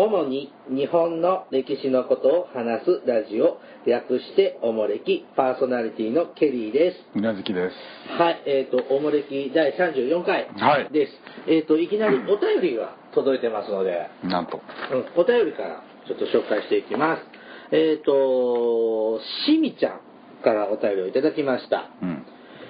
[0.00, 7.18] 主に日本の歴史のことを話すラジオ、略しておもれきパーソナリティのケリーです。
[7.18, 7.74] うなずきです。
[8.18, 11.12] はい、えっ、と、おもれき第34回はいです。
[11.46, 14.62] えっ、と、いきなりお便りが届いてますので、なんと。
[14.90, 17.22] うん、お便りからちょっと紹介していきます。
[17.76, 20.00] えっ、と、しみちゃん
[20.42, 21.90] からお便りをいただきました。
[22.00, 22.24] うん。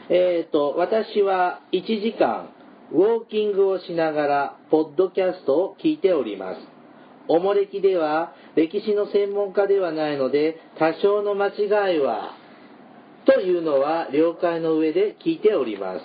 [0.08, 2.50] えっ、と、私は1時間
[2.90, 6.79] ウォーキングをしながらポッドキャストを聞いております。
[7.30, 12.34] おもれきでは歴史の専門家ではないので多少の間違いは
[13.24, 16.00] というのは了解の上で聞いております。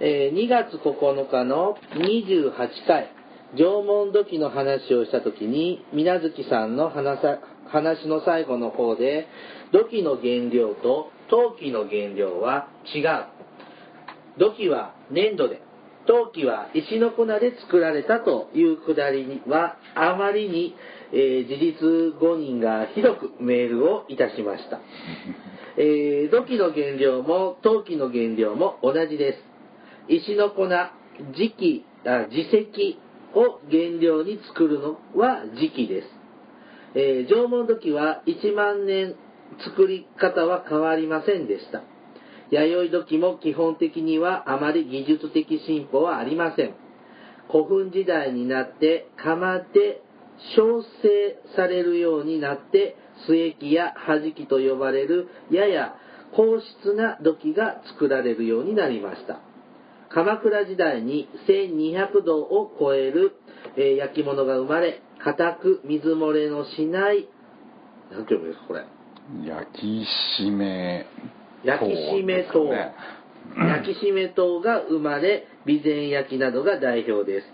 [0.00, 2.52] えー2月9日の28
[2.88, 3.08] 回
[3.56, 7.20] 縄文土器の話をした時に水月さんの話
[7.68, 9.28] 話の最後の方で
[9.72, 13.04] 土器の原料と陶器の原料は違う
[14.38, 15.62] 土器は粘土で
[16.06, 20.74] 陶器は石の粉で作られたというくだりはあまりに、
[21.12, 24.80] えー事実誤認がひどくメールをいたしました、
[25.78, 29.56] えー土器の原料も陶器の原料も同じです。
[30.08, 30.68] 石の粉
[31.34, 32.98] 磁器あ磁石
[33.34, 36.08] を原料に作るのは磁器です、
[36.94, 39.16] えー縄文土器は1万年
[39.64, 41.82] 作り方は変わりませんでした
[42.50, 46.74] 弥生土器も基本的にはあまり技術的進歩はありません。
[47.50, 50.02] 古墳時代になって釜で
[50.56, 55.94] 焼成されるようになって末木や弾きと呼ばれるやや
[56.32, 59.40] 硬質な土器が作られるようになりました。
[60.08, 63.32] 鎌倉時代に1200度を超える、
[63.76, 67.28] え焼き物が生まれ固く水漏れのしない
[68.10, 68.84] 何て読むんですかこれ。
[69.44, 70.06] 焼き
[70.40, 71.06] 締め。
[71.66, 72.94] 焼き締め糖、ね。
[73.56, 77.46] 焼き締め糖が生まれ備前焼きなどが代表です。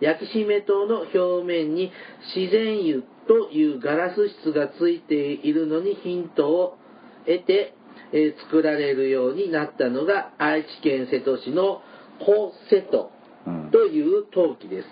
[0.00, 1.90] 焼き締め糖の表面に
[2.34, 6.78] 自然油というガラス質がついているのにヒントを
[7.26, 7.74] 得て、
[8.12, 11.82] えー作られるようになったのが愛知県瀬戸市の
[12.24, 13.10] コセト
[13.46, 13.70] うん。
[13.70, 14.88] という陶器です。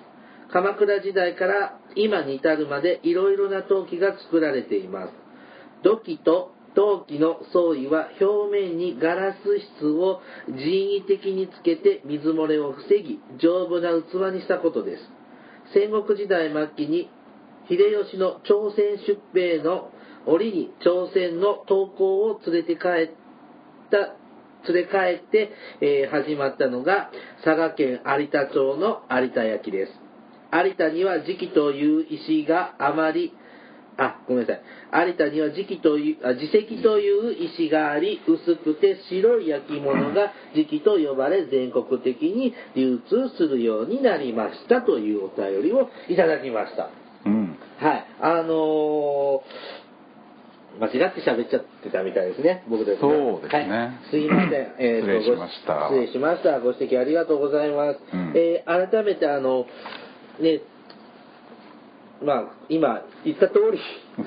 [0.52, 5.12] 鎌倉時代から今に至るまでいろいろな陶器が作られています。
[5.82, 9.38] 土器と陶器の相違は表面にガラス
[9.78, 15.02] 質を人為的につけて水漏れを防ぎ丈夫な器にしたことです。
[15.72, 17.10] 戦国時代末期に
[17.68, 19.90] 秀吉の朝鮮出兵の
[20.26, 23.10] 折に朝鮮の投降を連れて帰っ
[23.90, 24.16] た
[24.72, 27.10] 連れ帰って、えー始まったのが
[27.44, 29.92] 佐賀県有田町の有田焼です。
[30.52, 33.34] 有田には磁器という石があまり
[33.96, 35.06] あ、ごめんなさい。
[35.08, 46.90] 有田には磁器という、あ磁石という石があり、薄くて白い焼き物が磁器と呼ばれ、全国的に流通するようになりましたというお便りをいただきました。
[47.26, 47.56] うん。
[47.78, 48.06] はい。
[48.20, 49.84] あのー
[50.80, 54.74] 間違って喋っちゃってたみたいですね、僕たちがそうですねはい、すいません。
[54.80, 56.58] えーと失礼しましたご失礼しました。
[56.58, 58.00] ご指摘ありがとうございます。
[58.12, 59.66] うんえー改めて、あの、
[60.40, 60.62] ね、
[62.22, 63.80] まあ、今言った通り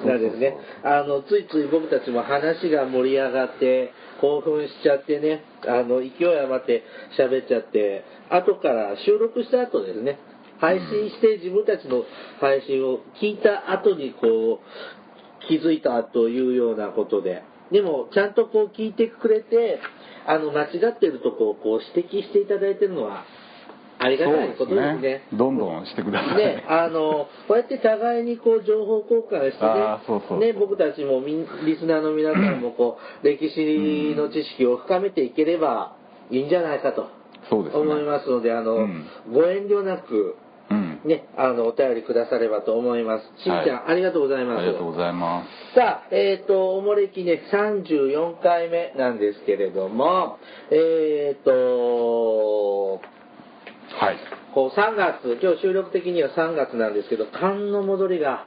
[0.06, 0.58] なんですね。
[0.84, 6.84] あの、ついつい僕たちも話が盛り上がって、興奮しちゃってね、あの、勢い余って
[7.18, 10.20] 喋っちゃって、後から収録した後ですね、
[10.60, 12.04] 配信して自分たちの
[12.42, 19.80] 配信を聞いた後にこう、気づいたというようなことで、でもちゃんとこう聞いてくれて、
[20.26, 23.24] あの、間違ってるとこをこう指摘していただいてるのは、
[24.08, 25.24] ありがたいことですね。
[25.34, 26.38] どんどんしてください。
[26.38, 35.96] ね、あの、こうやって互いにこう情報交換してあーそうそうそうね、ね、僕たちもみんリスナーの皆さんもこう、歴史の知識を深めていければ
[36.32, 37.08] いいんじゃないかと
[37.50, 37.82] そうですね。
[37.82, 40.36] 思いますので、あの、うんご遠慮なく、
[40.70, 41.00] うん。
[41.06, 43.26] ね、あの、お便りくださればと思います。
[43.38, 44.60] しんちゃん、はいありがとうございます。
[44.60, 45.76] ありがとうございます。
[45.76, 50.40] さあ、えっ、と、おもれきね、34回目なんですけれども、
[50.72, 53.00] えっ、と、
[54.00, 54.18] はい。
[54.54, 58.46] こう3月、今日収録的には3月なんですけど、寒の戻りが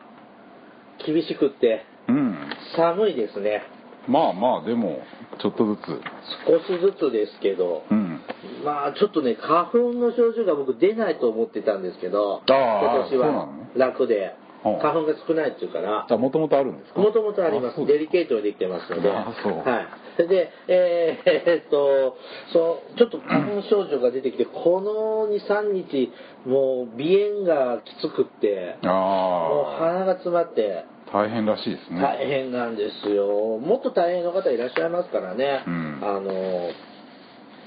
[1.04, 2.36] 厳しくって、うん。
[2.76, 3.64] 寒いですね。
[4.06, 5.02] まあまあ、でも、
[5.40, 6.00] ちょっとずつ。
[6.46, 8.20] 少しずつですけど、うん。
[8.64, 17.00] まあちょっとね、花粉の症状が僕出ないと思ってたんですけど、今年は楽で、うん花粉が少ないっていうから、もともとあるんですか？
[17.00, 17.86] もともとあります。
[17.86, 19.08] デリケートにできてますので。
[19.08, 19.86] はい。
[20.16, 22.16] それで、えーえーっと、
[22.52, 26.12] そう、ちょっと花粉症状が出てきて、この2、3日、
[26.46, 32.00] もう鼻炎がきつくって、もうあ鼻が詰まって、あ、大変らしいですね。
[32.02, 33.58] 大変なんですよ。
[33.58, 35.64] もっと大変の方いらっしゃいますからね。
[35.66, 36.70] うんあの、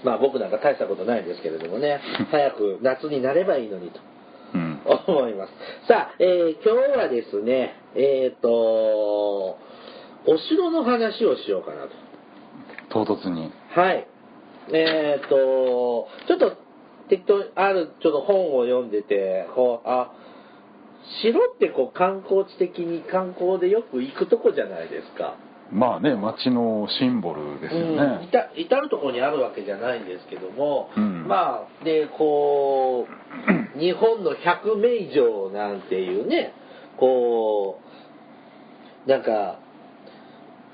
[0.03, 1.99] まあ僕なんか大したことないんですけれどもね、
[2.29, 3.99] 早く夏になればいいのにと。
[5.07, 5.15] うん。
[5.15, 5.51] 思思います。
[5.87, 9.57] さあ、えー今日はですね、えっ、と、お
[10.49, 13.05] 城の話をしようかなと。
[13.05, 13.51] 唐突に。
[13.75, 14.07] はい。
[14.73, 16.57] えっ、と、ちょっと
[17.09, 20.11] 適当にあるちょっと本を読んでて、こう、あ、
[21.21, 25.35] 城ってこう観光地的に観光でよく行くとこじゃないですか。
[25.71, 28.29] まあね、街のシンボルですようん、ね。
[28.55, 31.27] 至至るところにあるわけじゃないんですけども、うん。
[31.27, 33.07] まあでこ
[33.75, 36.53] う日本の百名城なんていうね
[36.97, 37.79] こ
[39.05, 39.59] うなんか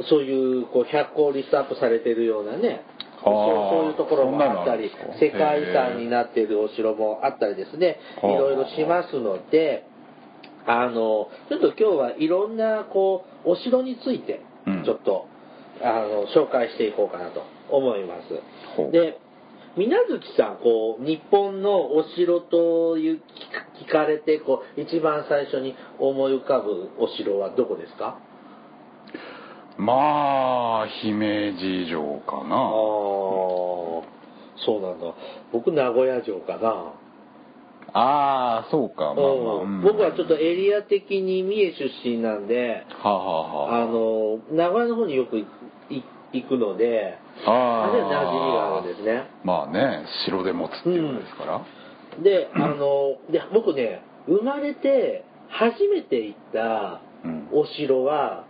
[0.10, 2.82] そういうこう百個リストアップされてるようなね
[3.24, 7.98] そういうところもあったり世界遺産になっているお城もあったりですね。
[8.24, 9.86] いはあろいろしますので
[10.66, 15.28] あのちょっと今日はいろんなこうお城についてうんちょっと、
[15.82, 18.92] あの紹介していこうかなと思います。
[18.92, 19.18] で
[19.78, 23.22] 水無月さんこう日本のお城という
[23.80, 28.20] 聞聞かれてこう一番最初に思い浮かぶお城はどこですか？
[29.78, 32.50] まあ、姫路城かああな。
[34.66, 35.14] そうなんだ。
[35.54, 36.94] 僕名古屋城かな
[37.94, 39.06] ああ、そうか。
[39.06, 39.56] まあまあ。
[39.64, 45.38] うん僕はちょっとエリア的に三重出身なんではあ、はあはあ、あの名古屋の方によく
[46.32, 51.62] 行くのでああれは馴染みがあるんですねまあね、城で持つっていうことですから。
[52.24, 57.50] であので僕ね生まれて初めて行ったうん。
[57.52, 58.46] お城は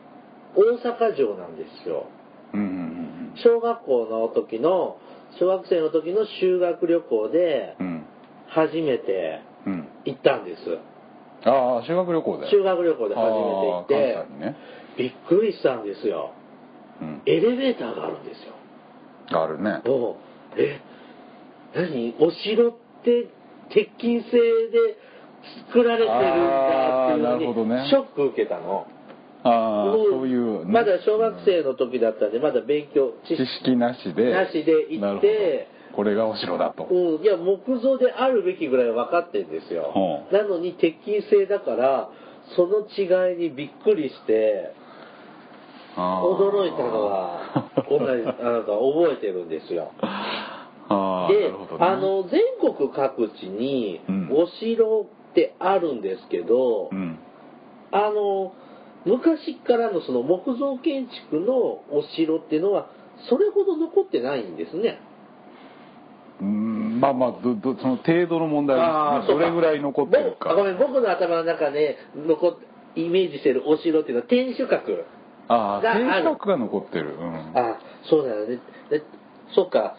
[0.55, 2.07] 大阪城なんですよ
[2.53, 4.97] うんうんうん小学校の時の
[5.39, 7.98] 小学生の時の修学旅行でうん。
[8.55, 8.67] うん。
[8.67, 9.87] 初めてうん。
[10.05, 10.61] 行ったんです
[11.45, 12.49] ああ、修学旅行で。
[12.49, 13.95] 修学旅行で初めて行って
[14.39, 14.55] ね。
[14.97, 16.31] びっくりしたんですよ
[17.01, 17.21] うん。
[17.25, 18.53] エレベーターがあるんですよ
[19.39, 19.81] あるね。
[19.85, 20.15] おう
[20.57, 20.81] え
[21.75, 22.15] 何？
[22.19, 22.71] お城っ
[23.03, 23.27] て
[23.69, 24.37] 鉄筋製
[24.71, 24.97] で
[25.67, 26.25] 作られてるんだ
[27.05, 28.87] っていうあーなるほどのねにショック受けたの
[29.43, 30.71] あそういう、ね。
[30.73, 34.31] まだ小学生の時だったんでまだ勉強知知識識なしで。
[34.33, 36.85] なしで行ってこれがお城だと。
[36.85, 42.09] うん、いや木造であるべきぐらい分かってんですよ、なのに鉄筋製だから
[42.55, 44.73] その違いにびっくりして
[45.95, 48.05] 驚いたのは同じ
[48.43, 49.91] なんか覚えてるんですよ。
[50.01, 51.55] あでね。
[51.79, 54.29] あの全国各地にうん。
[54.31, 57.19] お城ってあるんですけど、うん。
[57.91, 58.53] あの
[59.05, 62.89] 昔からのその木造建築のお城っていうのは
[63.29, 64.99] それほど残ってないんですね
[66.41, 70.55] うんまあまあどどその程度の問題あどれぐらい残ってるか。
[70.55, 72.57] ごめん僕の頭の中で残っ
[72.95, 75.03] イメージしてるお城っていうのは天守閣。
[75.47, 76.05] ああがある。
[76.05, 78.59] 天守閣が残ってる、うん、あそうだよね。
[78.89, 79.03] で
[79.55, 79.95] そっか。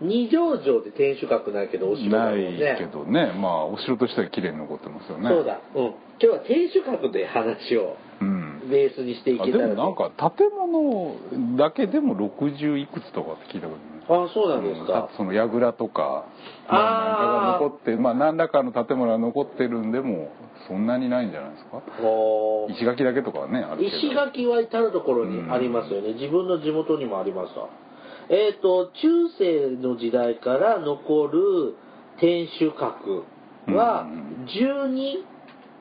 [0.00, 2.74] 二条城で天守閣ないけどお城だなもんね。
[2.74, 3.32] いけどね。
[3.38, 5.28] まあお城としては綺麗に残ってますよね。
[5.28, 5.60] そうだ。
[5.74, 5.84] うん。
[5.86, 8.54] 今日は天守閣で話をうん。
[8.70, 11.16] ベースにしていけたらもなんか建物
[11.56, 15.16] だけでも60いくつとかって聞いたことないあそうなんですか、うん。
[15.16, 16.26] その櫓とか
[16.68, 16.80] なん
[17.16, 17.26] か
[17.58, 20.30] が残ってまあ何らかの建物が残ってるんでも
[20.68, 21.82] そんなにないんじゃないですか。
[22.70, 27.68] 石垣だけとかはねある石垣は至る所にありますよね、自分の地元にもありました
[28.28, 31.76] えっ、と中世の時代から残る
[32.20, 33.24] 天守閣
[33.74, 35.33] はうん12なん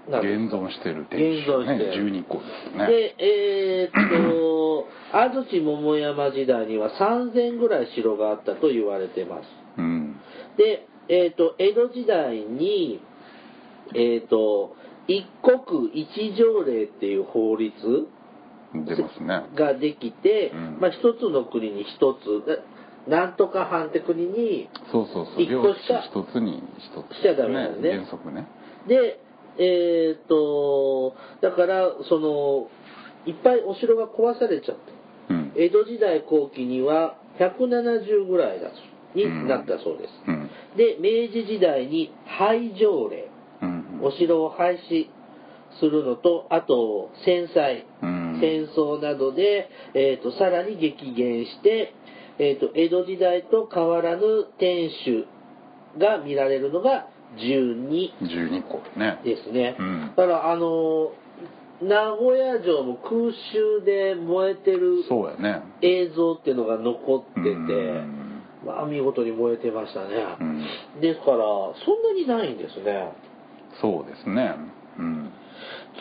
[0.07, 2.03] 現存してる天守現存してる。
[2.03, 2.87] ね12個ですね。
[2.87, 9.43] でえっ、と安土桃山時代には3000ぐらい城があったと言われてます。
[9.77, 10.15] うん。
[10.57, 12.99] で、えっ、と、江戸時代に、
[13.93, 14.75] えっ、と、
[15.07, 17.73] 一国一条例っていう法律
[18.73, 19.43] 出ますね。
[19.55, 20.79] ができて、うん。
[20.79, 25.43] まあ一つの国に一つ、ななんとか藩って国に、そうそうそう。
[25.43, 28.05] 一つに一つしちゃダメなんですね。
[28.05, 28.47] 原則ね。
[28.87, 29.19] で、
[29.57, 32.69] えっ、と、だから、その、
[33.25, 34.77] いっぱいお城が壊されちゃっ
[35.29, 35.33] た。
[35.33, 38.71] うん江戸時代後期には170ぐらいだ
[39.15, 40.11] になったそうです。
[40.27, 43.29] うんで、明治時代に廃条例。
[43.61, 45.07] うんお城を廃止
[45.79, 51.93] するのと、あと戦災、うん戦争などで、えー、とさらに激減して、
[52.39, 54.21] えー、と江戸時代と変わらぬ
[54.59, 55.27] 天守
[55.97, 57.07] が見られるのが
[57.37, 59.19] 12 12個ね。
[59.23, 59.75] ですね。
[59.79, 60.13] うん。
[60.15, 61.11] だから、あの
[61.81, 65.03] 名古屋城も空襲で燃えてる
[65.81, 68.43] 映像っていうのが残ってて、うん。
[68.65, 70.07] まあ見事に燃えてましたね。
[70.39, 70.65] うん。
[71.01, 73.11] ですから、そんなにないんですね。
[73.81, 74.55] そうですね。
[74.99, 75.31] うん。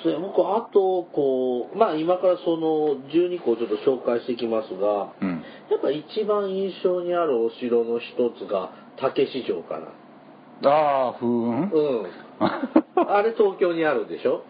[0.02, 5.42] それ僕あとこうまあ今からその12個をちょっと紹介していきますがうん。
[5.70, 9.88] やっぱ一番印象にあるお城の一つが竹市城かな
[10.64, 12.06] ああ風雲うん。
[13.08, 14.42] あれ東京にあるでしょ？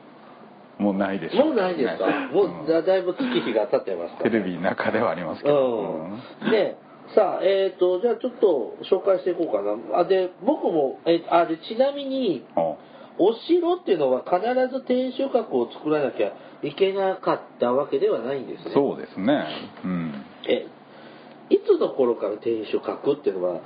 [0.78, 1.44] もうないでしょ。
[1.46, 4.30] もうないですか、もうだだいぶ月日が経ってますから。
[4.30, 6.08] テレビの中ではありますけど、
[6.44, 6.76] うん、で
[7.14, 9.98] さあえっ、とじゃあちょっと紹介していこうかな。
[10.00, 12.60] あで僕もえあでちなみにあ
[13.18, 14.40] お城っていうのは必
[14.72, 18.70] ず天守閣を作らなきゃいけなかったわけではないんですね。
[18.74, 19.44] そうですね。
[19.84, 20.24] うん。
[20.48, 20.66] え
[21.50, 23.60] いつの頃から天守閣っていうのは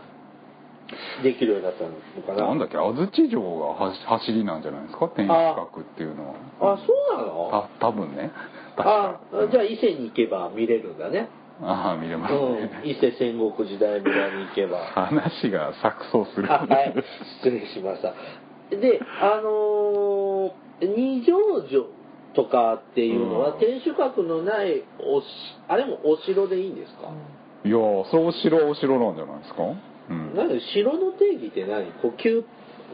[1.23, 1.91] できるようになったの
[2.27, 2.49] かな。
[2.49, 3.49] なんだっけ安土城が
[3.85, 5.09] は走りなんじゃないですか？
[5.09, 6.29] 天守閣っていうの
[6.61, 6.75] は。
[6.75, 7.69] あそうなの？
[7.79, 8.31] た多分ね。
[8.79, 9.19] あ
[9.51, 11.29] じゃあ伊勢に行けば見れるんだね。
[11.63, 12.55] ああ見れますうん。
[12.57, 14.79] ね、伊勢戦国時代村に行けば。
[14.95, 16.53] 話が錯綜する。
[16.53, 16.95] あはい。
[17.43, 18.13] 失礼しました。
[18.77, 20.53] であのー
[20.83, 21.87] 二条城
[22.35, 23.59] とかっていうのは、うん。
[23.59, 25.25] 天守閣のないおし
[25.69, 27.09] あれもお城でいいんですか、
[27.65, 29.63] いやーそうお城はお城なんじゃないですか？
[30.11, 30.35] うん。
[30.37, 31.93] なんで城の定義って何？
[32.03, 32.45] こう急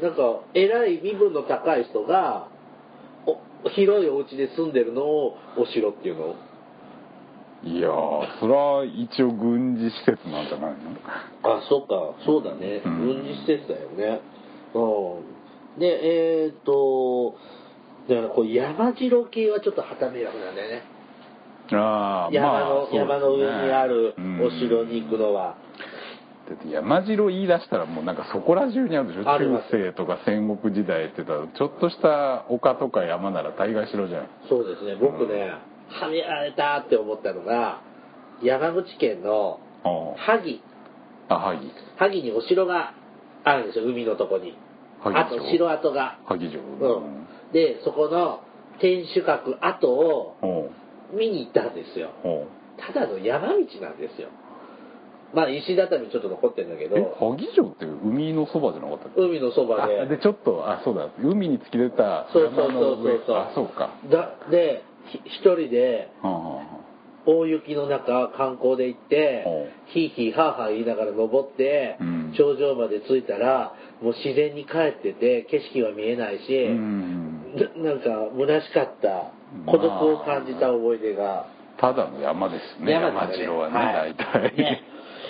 [0.02, 2.48] なんか偉い身分の高い人が
[3.26, 6.34] お広いお家で住んでるのをお城っていうの？
[7.64, 10.78] いやーそれは一応軍事施設なんじゃないの？
[11.44, 12.16] あそっか。
[12.26, 13.22] そうだね、うん。
[13.22, 14.20] 軍事施設だよね。
[14.74, 15.78] うん。
[15.78, 15.86] で
[16.44, 17.36] えっ、と
[18.08, 20.82] だからこう山城系はちょっと旗迷惑なんだよね。
[21.70, 22.98] ああ山の、まあね。
[22.98, 25.61] 山の上にあるうんお城に行くのは、だ
[26.54, 29.24] って山城言い出したらもうなんかそこら中にあるでしょ？
[29.24, 34.28] 中世とか戦国時代って言ったらちょっとした丘とか山なら大概城じゃん。
[34.48, 34.96] そうですね。
[34.96, 35.52] 僕ね、
[35.88, 37.80] はめられたって思ったのが
[38.42, 40.62] 山口県のあ萩。
[41.28, 41.70] ああ萩。
[41.98, 42.94] 萩にお城が
[43.44, 44.56] あるんですよ海のとこに。
[45.00, 46.18] 萩あと城跡が。
[46.26, 46.60] 萩城。
[46.60, 46.64] う
[47.00, 47.26] ん。
[47.52, 48.40] でそこの
[48.80, 50.36] 天守閣跡を
[51.12, 52.10] 見に行ったんですよ。
[52.78, 54.28] ただの山道なんですよ
[55.34, 59.20] まあ石畳ちょっと残ってるんだけえど萩城って海のそばじゃなかったっけ？
[59.22, 60.00] 海のそばで。
[60.00, 61.08] あでちょっとあそうだ。
[61.22, 63.22] 海に突き出たそうそうそうそう。
[63.26, 63.90] そうあそうか。
[64.10, 66.62] だでひ一人ではあは
[67.24, 69.46] 大雪の中観光で行って
[69.94, 72.34] ヒーヒーハーハー言いながら登って、うん。
[72.36, 79.30] 頂上まで着いたらもう自然に帰ってて景色は見えないし、あうんななんか虚しかった
[79.70, 81.46] 孤独を感じた思い出が、
[81.78, 83.12] ただの山ですねね。
[83.36, 84.14] 城はね、はい。
[84.16, 84.82] 大体、ね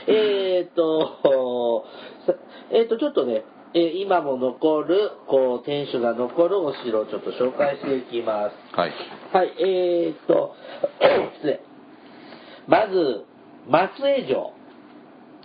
[0.06, 1.84] えーっと
[2.26, 2.34] さ
[2.70, 3.42] えーっとちょっとね
[3.74, 8.56] えー今も残るこう天守が残るお城をちょっと紹介していきます。
[8.76, 8.92] はい。
[9.32, 10.54] はいえーっと
[11.40, 11.60] 失礼。
[12.66, 13.24] まず
[13.68, 14.52] 松江城。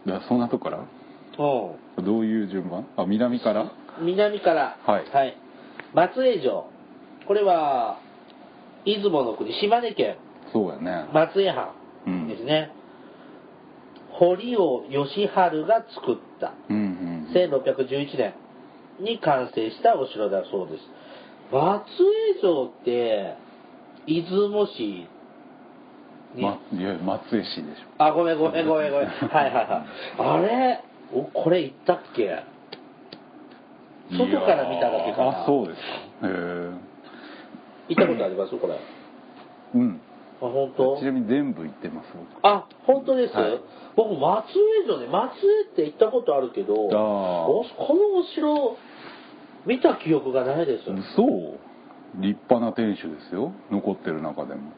[0.06, 0.78] いやそんなとこから？
[0.80, 2.86] うどういう順番？
[2.98, 3.64] あ南から？
[3.64, 3.72] ん
[4.02, 4.78] 南から。
[4.86, 5.38] はい。
[5.94, 6.66] 松江城。
[7.28, 7.98] これは
[8.86, 10.16] 出雲の国島根県。
[10.54, 11.06] そうやね。
[11.14, 11.70] 松江藩
[12.28, 12.72] ですね、
[14.20, 15.28] 堀尾義治
[15.68, 16.54] が作った。
[16.70, 17.34] うんうん。
[17.34, 18.34] 1611年
[19.00, 20.84] に完成したお城だそうです。
[21.52, 21.84] 松
[22.36, 23.36] 江城って
[24.08, 25.08] 出雲市
[26.36, 28.04] に、ま、いや松江市でしょ。
[28.04, 29.08] あごめんごめんごめんごめん。
[29.30, 30.20] はいはいはい。
[30.20, 30.84] あれ？
[31.14, 32.44] おこれ行ったっけ？
[34.12, 35.42] 外から見ただけかな。
[35.44, 35.82] あそうです
[36.22, 36.28] か。
[36.28, 36.30] へ
[37.90, 38.58] 行ったことあります？
[38.58, 38.78] これ。
[39.76, 40.02] うん
[40.40, 40.98] 本当？
[41.00, 42.46] ちなみに全部行ってます僕。
[42.46, 43.60] あ本当です、はい。
[43.96, 44.46] 僕松
[44.82, 47.66] 江城ね松江って行ったことあるけどあこ
[47.96, 48.78] のお城
[49.66, 50.86] 見た記憶がないです。
[51.16, 51.58] そう
[52.22, 53.52] 立派な天守ですよ。
[53.72, 54.72] 残ってる中でも。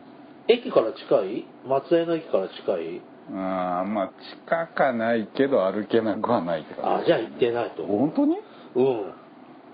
[0.48, 1.46] 駅から近い？
[1.68, 3.02] 松江の駅から近い？
[3.32, 4.12] あーまあ
[4.48, 7.04] 近かないけど歩けなくはないって感じ。
[7.04, 7.84] あじゃあ行ってないと。
[7.86, 8.38] 本当に？
[8.76, 9.14] うん。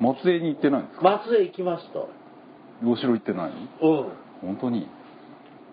[0.01, 1.03] 松江に行ってないんですか？
[1.23, 1.99] 松江行きました。
[2.85, 4.09] お城行ってないうん。
[4.41, 4.89] 本当に？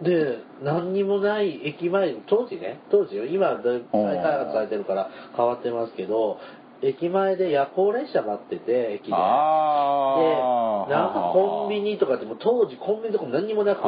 [0.02, 6.38] で何にもない駅前当時ね当時よ今はだいぶ再開発されてるから変わってますけど
[6.82, 9.11] 駅前で夜行列車待ってて駅で。
[9.11, 13.87] でなんかコンビニとかでも当時コンビニとかも何にもなくて、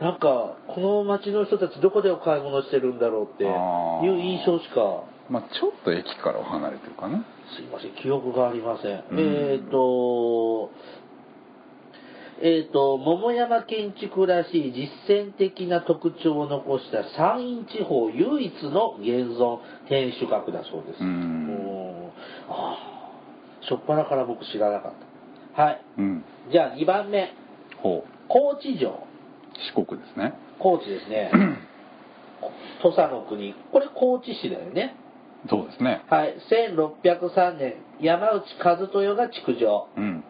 [0.00, 3.50] なんかこの町の人たちどこでお買い物してるんだろうっていう
[4.18, 5.04] 印象しか。
[5.28, 7.24] まあちょっと駅からは離れてるかな。
[7.54, 9.18] すいません記憶がありません、うん。
[9.18, 10.61] えっ、と
[12.44, 21.00] えっ、と桃山建築らしい実践的な特徴を残した山陰地方唯一の現存天守閣だそうです。
[21.00, 22.10] うん。
[22.48, 22.76] あ
[23.60, 24.92] あしょっぱなから僕知らなかっ
[25.54, 25.62] た。
[25.62, 25.84] はい。
[25.98, 26.24] うん。
[26.50, 27.32] じゃあ2番目。
[27.80, 28.10] ほう。
[28.26, 29.06] 高知城。
[29.76, 30.34] 四国ですね。
[30.58, 31.30] 高知ですね。
[32.82, 33.54] 土佐の国。
[33.70, 34.96] これ高知市だよね。
[35.48, 36.02] そうですね。
[36.10, 36.34] はい。
[36.50, 39.86] 1603年山内和豊が築城。
[39.96, 40.24] うん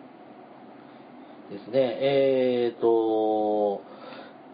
[1.52, 1.99] ですね。
[2.00, 3.82] えーと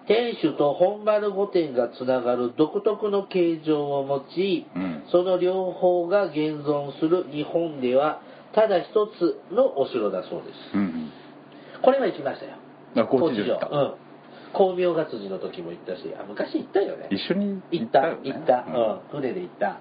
[0.08, 5.02] 天守と本丸御殿がつながる独特の形状を持ち、うん。
[5.12, 8.22] その両方が現存する日本では
[8.54, 8.88] ただ一
[9.18, 10.54] つのお城だそうです。
[10.74, 11.12] うんうん。
[11.82, 12.52] これは行きましたよ。
[12.96, 13.58] あ高知城。
[14.54, 17.08] 光明月寺の時も行ったしあ昔行ったよね。
[17.10, 18.00] 一緒に行った。
[18.00, 18.74] 行ったった、うん。
[18.74, 19.78] うん、船で行った。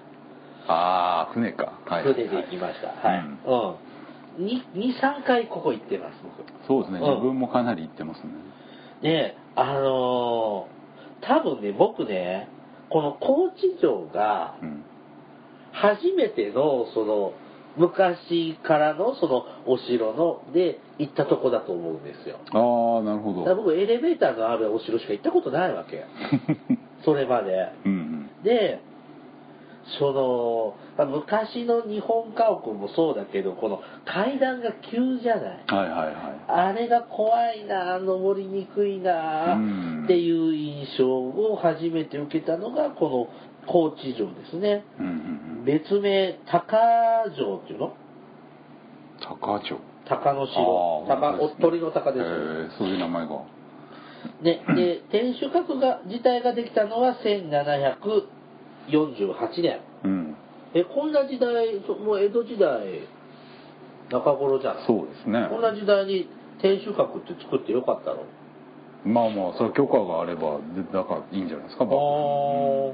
[0.68, 2.02] ああ船か、はい。
[2.02, 2.88] 船で行きました。
[2.88, 3.87] はい、うん、
[4.38, 6.66] 23回ここ行ってます僕。
[6.66, 7.14] そうですね、うん。
[7.14, 8.32] 自分もかなり行ってますね。
[9.02, 10.78] であのー
[11.20, 12.48] 多分ね僕ね
[12.90, 14.84] この高知城がうん。
[15.72, 17.32] 初めてのその
[17.76, 22.38] 昔からのそのお城ので行ったとこだと思うんですよ。
[22.46, 23.54] ああなるほど。
[23.54, 26.04] 僕エレベーターのあるお城しか行ったことないわけ。
[27.04, 27.68] それまで。
[27.84, 28.30] うんうん。
[28.42, 28.80] で
[29.98, 35.64] そのまあ昔の日本家屋もそうだけどこの階段が急じゃない？
[35.68, 36.14] はいはいはい。
[36.48, 40.04] あれが怖いな登りにくいなうん。
[40.04, 43.28] っていう印象を初めて受けたのがこの
[43.70, 44.84] 高知城ですね。
[44.98, 45.14] うんうんう
[45.62, 45.64] ん。
[45.64, 46.76] 別名高
[47.34, 47.94] 城っていうの？
[49.20, 49.78] 高城。
[50.08, 51.04] 鷹の城。
[51.06, 52.24] 鷹お鳥の鷹です。
[52.24, 53.42] へーそういう名前が。
[54.42, 59.87] ね、で天守閣が自体ができたのは1748年うん
[60.74, 63.08] えこんな時代そもう江戸時代
[64.10, 65.46] 中頃じゃないそうですね。
[65.50, 66.28] こんな時代に
[66.60, 68.24] 天守閣って作ってよかったの？
[69.04, 72.92] まあまあそれは許可があればでだからいいんじゃないですかあー。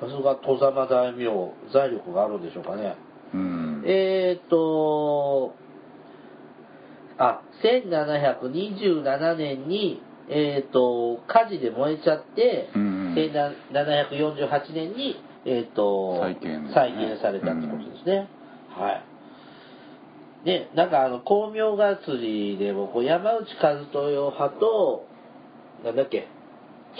[0.00, 1.26] さすが戸様大名
[1.72, 2.96] 財力があるんでしょうかね。
[3.34, 3.82] うん。
[3.86, 5.54] えー、っと
[7.18, 12.82] あ1727年にえー、っと火事で燃えちゃって、うん。
[12.82, 15.16] うん1748年に
[15.48, 18.28] えー、っと再建再建されたってことですね、
[18.68, 19.02] は
[20.42, 20.44] い。
[20.44, 24.00] でなんかあの光明月寺でもこう山内和豊
[24.30, 25.06] 派と
[25.84, 26.28] なんだっけ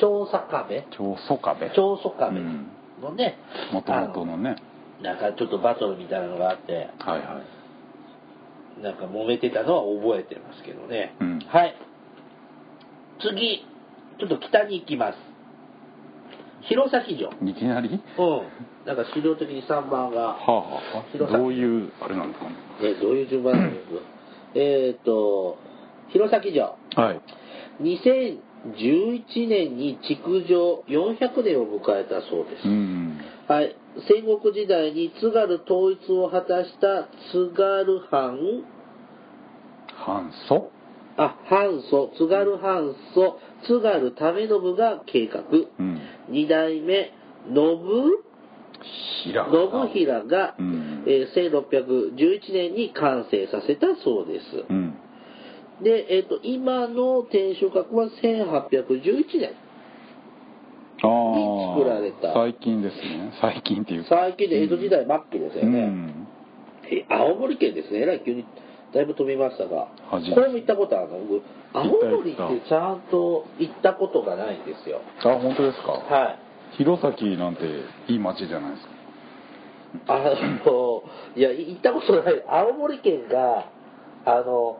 [0.01, 0.83] 長坂部？
[0.97, 2.67] 長宗壁長宗壁うん。
[3.03, 3.39] のね、
[3.73, 4.57] もともとのね
[5.03, 7.43] なんかちょっとバトルみたいなのがあってはいは
[8.81, 8.83] い。
[8.83, 11.39] なんか揉めてたのは覚えてますけどね、うん。
[11.41, 11.75] はい。
[13.21, 13.67] 次
[14.19, 15.19] ちょっと北に行きます
[16.69, 17.89] 弘前城いきなり？
[17.89, 17.97] うん。
[18.87, 21.39] なんか資料的に3番がはあはあ。
[21.39, 22.55] どういうあれなんですかね？
[22.83, 24.01] えどういう順番なんですか？
[24.55, 25.57] えっと
[26.09, 26.65] 弘前城
[26.97, 27.21] はい。
[27.81, 33.19] 2011年に築城400年を迎えたそうです、うん。
[33.47, 33.77] はい、
[34.09, 38.39] 戦国時代に津軽統一を果たした津軽藩。
[40.05, 40.71] 反祖？
[41.17, 42.11] あ藩祖。
[42.17, 43.39] 津軽藩祖。
[43.67, 45.43] 津軽為信が計画。
[45.79, 46.01] うん
[46.31, 47.13] 二代目
[47.47, 48.23] 信
[49.25, 51.05] 平信平が、うん。
[51.07, 54.95] えー1611年に完成させたそうです、うん。
[55.83, 59.55] で、えっと今の天守閣は1811年
[61.01, 62.35] ああ作られた。
[62.35, 63.33] 最近ですね。
[63.41, 64.09] 最近っていうか。
[64.11, 66.29] 最近で江戸時代末期ですよね、うん。
[66.91, 68.01] え青森県ですね。
[68.01, 68.45] えらい急に
[68.95, 71.19] だいぶ飛びましたがこれも行ったことあるの？
[71.19, 71.43] 僕
[71.75, 75.03] 青森行ってちゃんと行ったことがないんですよ。
[75.21, 75.93] あ本当ですか？
[75.93, 76.39] はい。
[76.79, 77.65] 弘前なんて
[78.09, 78.93] いい町じゃないですか。
[80.09, 80.19] あ
[80.67, 81.03] の
[81.37, 82.45] いや行ったことない。
[82.49, 83.71] 青森県が
[84.25, 84.79] あの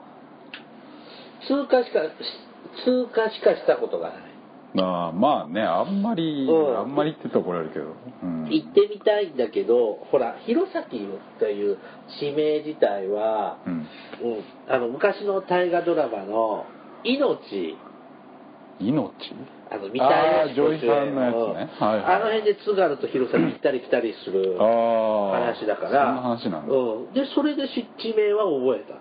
[1.47, 2.01] 通過しか
[2.85, 4.28] 通過しかしたことがない
[4.81, 6.79] あーまあねあんまり、うん。
[6.79, 7.87] あんまりって言ったら怒られるけど、
[8.23, 10.85] うん、行ってみたいんだけどほら弘前
[11.39, 11.79] という
[12.21, 13.73] 地名自体は、うん。
[13.75, 13.85] うん、
[14.69, 16.67] あの昔の大河ドラマの
[17.05, 17.77] 「命」
[18.81, 19.13] 命？
[19.71, 21.71] あの三田佳子あー女医さんのやつね。
[21.81, 22.15] うんはいはい。
[22.15, 25.91] あの辺で津軽と弘前行ったり来たりするああ話だから。
[25.91, 26.75] そんな話なんだ。
[26.75, 28.95] うん、でそれでし地名は覚えた。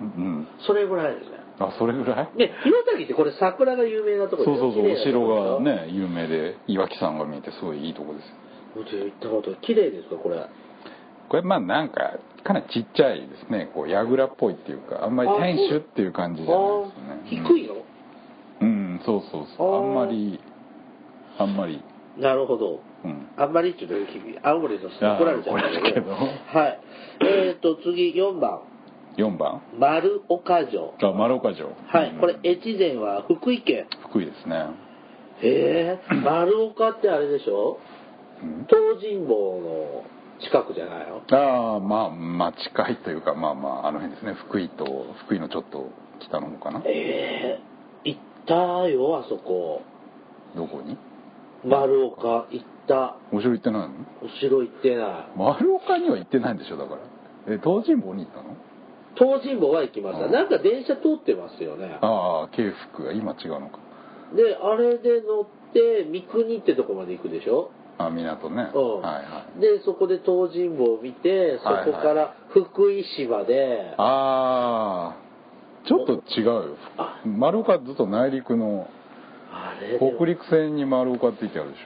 [0.00, 0.48] うん。
[0.66, 2.38] それぐらいですねあそれぐらい？
[2.38, 8.34] で弘前ってこれ桜が有名なところそうそうそうお城がね有名で岩木山が見えてすごいいいとこですよ。
[8.82, 10.46] うち行ったこと綺麗ですかこれ
[11.28, 17.42] これまあなんかかなりちっちゃいですねこう櫓っぽいっていうかあんまり天守っていう感じじゃないですね。
[17.48, 17.74] 低いの、
[18.62, 19.76] うん、うんそうそうそう。
[19.76, 20.40] あんまり
[21.38, 21.82] あんまり。
[22.18, 22.80] なるほど。
[23.04, 23.26] うん。
[23.36, 26.10] あんまりって言うと青森の人に怒られちゃうんだけど。
[26.12, 26.18] は
[26.68, 26.80] い。
[27.24, 28.60] えっ、と次4番
[29.16, 29.62] 4番？
[29.78, 30.94] 丸岡城。
[31.02, 31.68] あ丸岡城。
[31.86, 32.20] はい、うん。
[32.20, 33.86] これ越前は福井県。
[34.08, 34.66] 福井ですね。
[35.42, 36.14] へえ。
[36.24, 37.78] 丸岡ってあれでしょ？
[38.42, 38.66] うん？
[38.68, 40.04] 東尋坊の
[40.40, 41.22] 近くじゃないの？
[41.30, 44.34] ああまあまあ近いというかまあまああの辺ですね。
[44.34, 44.84] 福井と
[45.26, 46.82] 福井のちょっと北の方かな。
[46.86, 47.60] え
[48.04, 48.08] え。
[48.10, 48.54] 行った
[48.88, 49.82] よあそこ。
[50.56, 50.96] どこに？
[51.64, 53.16] 丸岡行った。
[53.32, 53.94] お城行ってないの？
[54.22, 55.06] お城行ってない。
[55.36, 57.00] 丸岡には行ってないんでしょだから。
[57.54, 58.56] え東尋坊に行ったの？
[59.16, 60.26] 東尋坊は行きました。
[60.26, 61.98] あなんか電車通ってますよね。
[62.00, 63.78] ああ京福が今違うのか。
[64.34, 67.70] であれで乗って三国ってとこまで行くでしょ？
[67.98, 69.00] あ港ね、うん。
[69.02, 69.60] はいはい。
[69.60, 76.76] でそこで東尋坊を見てそこから福井市まで、ああちょっと違うよ。
[76.96, 77.20] あ。
[77.26, 78.88] 丸岡ずっと内陸の
[80.16, 81.80] 北陸線に丸岡って言ってあるでし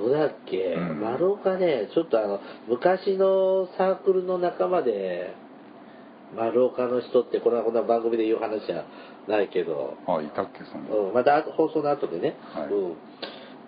[0.00, 1.00] そうだっけ、うん。
[1.02, 5.34] 丸岡ねちょっとあの昔のサークルの仲間で
[6.36, 8.84] 丸岡の人ってこんなこんな番組で言う話じゃ
[9.28, 12.66] ないけど、ょあいたっけそんな、うん、また放送の後でね、はい。
[12.68, 12.96] うん、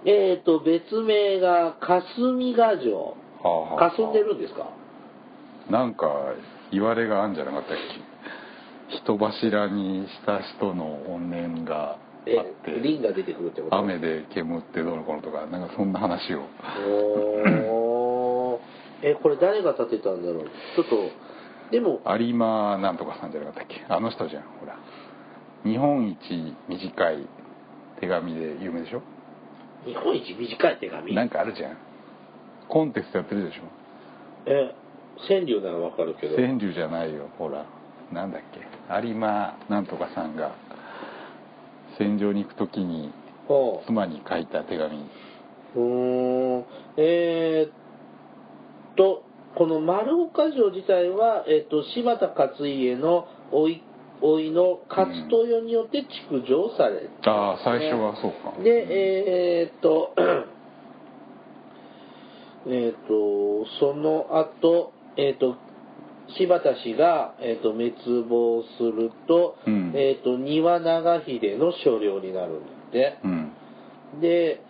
[0.04, 2.96] えっ、と別名が霞ヶ城。
[2.98, 4.70] はあはあ霞んでるんですか？
[5.70, 6.06] なんか
[6.72, 7.76] 言われがあんじゃなかったっ
[8.90, 8.96] け？
[9.02, 12.70] 人柱にした人の怨念があえって。
[12.80, 13.76] リンが出てくるってこと？
[13.76, 16.42] 雨で煙ってどうのこうのとかなんかそんな話を。
[16.88, 18.58] おー。
[19.02, 20.44] えこれ誰が建てたんだろう？
[20.44, 20.96] ちょっと
[21.70, 23.84] でも有馬なんとかさんじゃなかったっけ？
[23.88, 24.76] あの人じゃんほら。
[25.64, 26.18] 日本一
[26.68, 27.26] 短い
[28.00, 29.02] 手紙で有名でしょ？
[29.84, 31.14] 日本一短い手紙？
[31.14, 31.76] なんかあるじゃん。
[32.68, 33.62] コンテストやってるでしょ？
[34.46, 34.74] え
[35.28, 36.36] 川柳ならわかるけど。
[36.36, 37.64] 川柳じゃないよほら。
[38.12, 38.60] なんだっけ？
[39.08, 40.54] 有馬なんとかさんが
[41.98, 43.12] 戦場に行く時に
[43.86, 44.96] 妻に書いた手紙。
[45.76, 46.64] うーん。
[46.96, 47.72] えーっ
[48.96, 49.24] と
[49.56, 53.82] この丸岡城自体は、えっと柴田勝家の甥い
[54.20, 58.62] 甥いの勝豊によって築城された、ああ最初はそうか。
[58.62, 60.14] でえーっと
[62.68, 65.56] えーっとその後えーっと
[66.36, 69.92] 柴田氏が、えーっと滅亡すると,、うん。
[69.94, 73.18] えーっと丹羽長秀の所領になるんだって。
[73.24, 73.52] うん。
[74.20, 74.60] で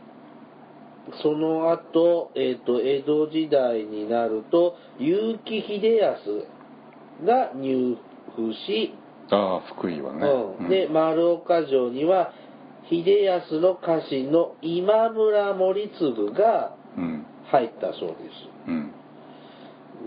[1.22, 6.46] その後、えー、と江戸時代になると結城秀康
[7.24, 7.96] が入
[8.34, 8.94] 府し、
[9.30, 10.26] ああ福井はね、
[10.60, 10.68] うん。
[10.68, 12.32] で丸岡城には
[12.90, 17.26] 秀康の家臣の今村盛次がうん。
[17.50, 18.14] 入ったそうで
[18.66, 18.92] うん。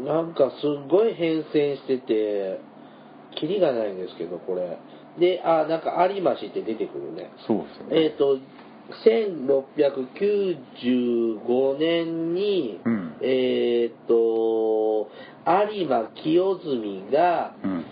[0.04, 2.60] すなんかすっごい変遷してて
[3.40, 4.78] キリがないんですけどこれ。
[5.20, 7.32] であなんか有馬氏って出てくるね。
[7.48, 8.04] そうですよね。
[8.06, 8.38] えっ、と
[9.06, 13.14] 1695年に、うん。
[13.22, 15.12] えっ、と
[15.46, 17.86] 有馬清澄がうん。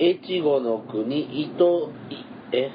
[0.00, 2.16] 越後の国糸い
[2.52, 2.72] え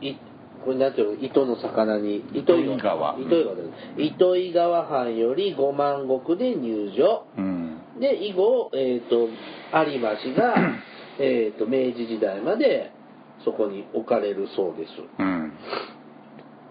[0.00, 0.16] い
[0.64, 1.24] これなんていうの？
[1.24, 3.16] 糸の魚に糸糸魚川。
[3.20, 3.54] 糸魚川
[3.98, 7.26] 糸魚川藩より5万石で入城。
[7.36, 7.78] うん。
[8.00, 9.28] で以後、えー、と
[9.92, 10.56] 有馬氏が、
[11.20, 12.90] えー、と明治時代まで
[13.44, 14.90] そこに置かれるそうです。
[15.18, 15.52] うん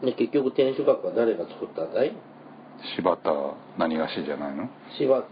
[0.04, 2.14] で結局天守閣は誰が作ったんだい？
[2.96, 3.32] 柴田
[3.78, 4.70] 何がしじゃないの？
[4.98, 5.24] 芝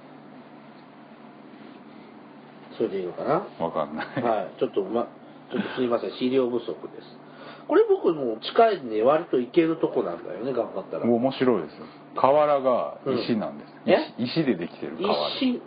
[2.78, 3.48] それでいいのかな？
[3.60, 4.60] わかんない、はい。
[4.60, 5.08] ちょっとま
[5.52, 6.12] ちょっとすいません。
[6.18, 7.20] 資料不足です。
[7.68, 11.06] これ僕もう近いんで割と行けるとこなんだよね頑張ったら。
[11.06, 11.86] 面白いですよ。
[12.16, 14.14] 瓦が石なんです、うんえ？
[14.24, 15.36] 石石でできてる瓦。
[15.36, 15.62] 石？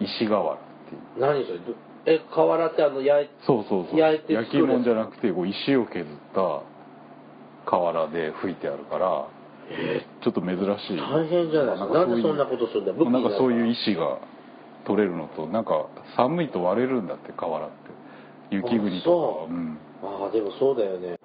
[0.00, 1.20] 石瓦っていう。
[1.20, 1.58] 何それ？
[1.58, 4.00] どえ瓦ってあの焼いそうそうそう。
[4.00, 6.62] 焼いて焼き物じゃなくてこう石を削った
[7.78, 9.26] 瓦で吹いてあるから
[9.70, 10.96] えちょっと珍しい。
[11.00, 11.94] 大変じゃないですか。
[11.94, 14.18] なんでそんなことするんだなんかそういう石が
[14.84, 17.76] 取れるのとなんか寒いと割れるんだって瓦って。
[18.50, 19.54] 雪国とかう。
[19.54, 19.78] うん。
[20.02, 21.16] ああでもそうだよね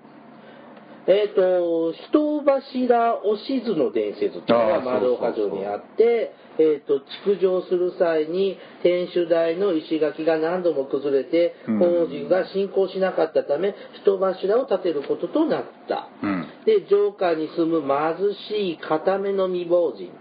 [1.07, 11.79] えっ、と人柱おしずの伝説っていうのが丸岡城にあってえっ、と築城する際に天守台の石垣が何度も崩れてうん。
[11.79, 16.09] 工事が進行しなかったため人柱を建てることとなった。
[16.21, 16.47] うん。
[16.65, 20.11] で城下に住む貧しい固めの未亡人。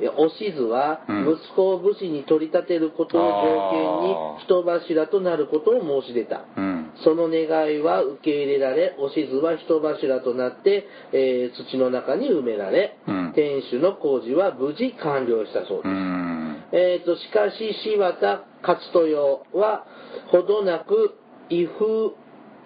[0.00, 1.32] えおしずはうん。
[1.34, 6.44] 息子を武士に取り立てることを条件に人柱となることを申し出た。
[6.56, 13.32] うんその願いは受け入れられおしずは人柱となって、えー土の中に埋められ、うん。
[13.34, 16.64] 天守の工事は無事完了したそうです、うん。
[16.72, 19.86] えー、としかし柴田勝豊は
[20.30, 21.14] ほどなく
[21.50, 22.14] 威風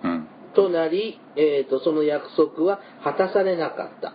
[0.05, 0.29] うん。
[0.55, 4.15] となり、えー、とその約束は果たされなかった。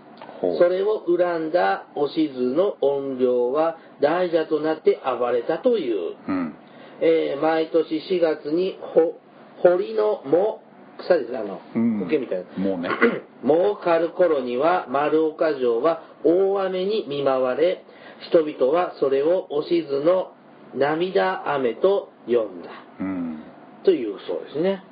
[0.58, 6.56] それを恨んだおしずの怨霊は大蛇となって暴れたという、うん。
[7.00, 9.20] えー毎年4月にほ
[9.64, 10.62] 堀の藻
[11.00, 12.00] 草ですあのうん。
[12.02, 12.64] 苔みたいな。
[12.64, 12.90] もうね。
[13.44, 17.84] 藻を刈る頃には丸岡城は大雨に見舞われ
[18.30, 20.34] 人々はそれをおしずの
[20.76, 22.70] 涙雨と呼んだ。
[23.00, 23.44] うん。
[23.84, 24.84] というそうですね。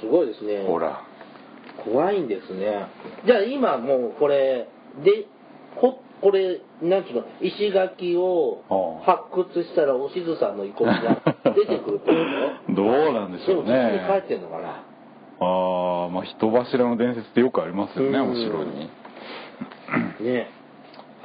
[0.00, 0.64] すごいですね。
[0.66, 1.02] ほら。
[1.84, 2.86] 怖いんですね。
[3.26, 4.68] じゃあ今もうこれ
[5.04, 5.26] で
[5.80, 8.62] ここれなんていうの石垣を
[9.04, 12.12] あ発掘したらおしずさんの遺骨が出てくるってこ
[12.68, 12.74] と？
[12.74, 13.76] どうなんでしょうでも
[14.20, 14.84] 帰ってんのかな？
[15.40, 18.88] ああまあ人柱の伝説ってよくありますよねうんお城に
[20.20, 20.48] ね。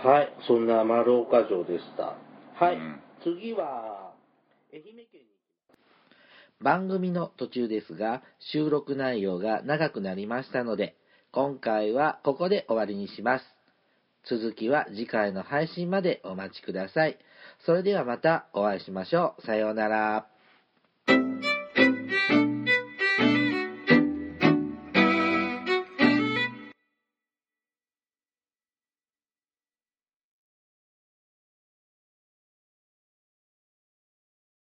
[0.03, 0.33] はい。
[0.47, 2.15] そんな丸岡城でした。
[2.55, 2.75] はい。
[2.75, 4.13] うん次は、
[4.71, 5.27] 愛媛県に
[6.61, 8.21] 番組の途中ですが、
[8.53, 10.95] 収録内容が長くなりましたので、
[11.31, 13.45] 今回はここで終わりにします。
[14.29, 17.17] 続きは次回の配信までお待ちください。
[17.65, 19.41] それではまたお会いしましょう。
[19.41, 20.36] さようなら。